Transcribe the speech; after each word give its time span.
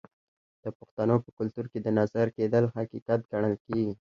د 0.63 0.65
پښتنو 0.77 1.15
په 1.23 1.29
کلتور 1.37 1.65
کې 1.71 1.79
د 1.81 1.87
نظر 1.99 2.25
کیدل 2.37 2.65
حقیقت 2.75 3.19
ګڼل 3.31 3.53
کیږي. 3.65 3.93